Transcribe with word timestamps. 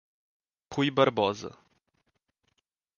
Ruy 0.71 0.89
Barbosa 0.89 1.53